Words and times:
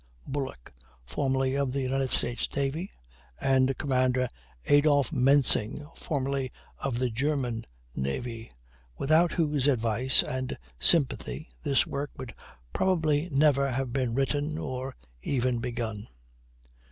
Bulloch, 0.25 0.71
formerly 1.05 1.53
of 1.55 1.71
the 1.73 1.81
United 1.83 2.09
States 2.09 2.49
Navy, 2.55 2.89
and 3.39 3.77
Commander 3.77 4.29
Adolf 4.65 5.11
Mensing, 5.11 5.87
formerly 5.95 6.51
of 6.79 6.97
the 6.97 7.11
German 7.11 7.67
Navy, 7.95 8.51
without 8.97 9.33
whose 9.33 9.67
advice 9.67 10.23
and 10.23 10.57
sympathy 10.79 11.51
this 11.61 11.85
work 11.85 12.09
would 12.17 12.33
probably 12.73 13.29
never 13.31 13.69
have 13.71 13.93
been 13.93 14.15
written 14.15 14.57
or 14.57 14.95
even 15.21 15.59
begun. 15.59 16.07